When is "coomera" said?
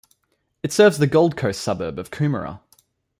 2.09-2.61